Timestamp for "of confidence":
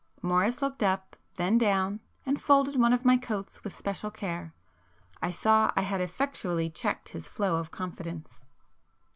7.57-8.41